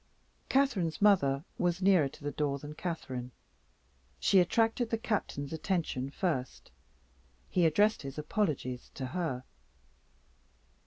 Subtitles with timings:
[0.49, 3.29] Catherine's mother was nearer to the door than Catherine;
[4.19, 6.71] she attracted the Captain's attention first.
[7.49, 9.43] He addressed his apologies to her.